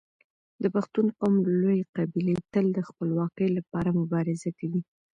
[0.61, 4.81] د پښتون قوم لويې قبيلې تل د خپلواکۍ لپاره مبارزه کوي.